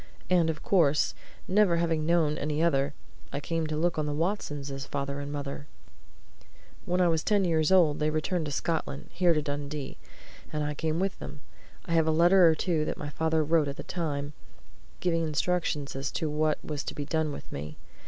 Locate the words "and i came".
10.51-10.99